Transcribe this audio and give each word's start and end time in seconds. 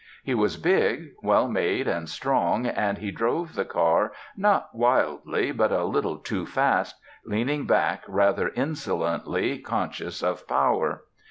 He 0.23 0.33
was 0.33 0.57
big, 0.57 1.11
well 1.21 1.47
made, 1.47 1.87
and 1.87 2.09
strong, 2.09 2.65
and 2.65 2.97
he 2.97 3.11
drove 3.11 3.53
the 3.53 3.65
car, 3.65 4.11
not 4.35 4.73
wildly, 4.73 5.51
but 5.51 5.71
a 5.71 5.83
little 5.83 6.17
too 6.17 6.47
fast, 6.47 6.99
leaning 7.23 7.67
back 7.67 8.03
rather 8.07 8.49
insolently 8.55 9.59
conscious 9.59 10.23
of 10.23 10.47
power. 10.47 11.03